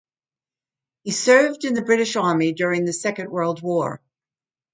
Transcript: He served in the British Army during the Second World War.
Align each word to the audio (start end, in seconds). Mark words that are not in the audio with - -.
He 1.03 1.11
served 1.11 1.63
in 1.63 1.75
the 1.75 1.83
British 1.83 2.15
Army 2.15 2.53
during 2.53 2.85
the 2.85 2.91
Second 2.91 3.29
World 3.29 3.61
War. 3.61 4.01